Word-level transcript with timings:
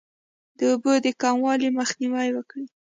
د 0.57 0.59
اوبو 0.71 0.91
د 1.05 1.07
کموالي 1.21 1.69
مخنیوی 1.79 2.29
وکړئ. 2.33 2.65